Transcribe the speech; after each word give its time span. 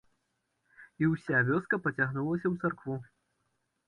І 1.03 1.09
ўся 1.11 1.41
вёска 1.49 1.79
пацягнулася 1.87 2.47
ў 2.49 2.55
царкву. 2.65 2.97